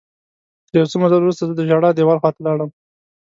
[0.67, 2.69] تر یو څه مزل وروسته زه د ژړا دیوال خواته لاړم.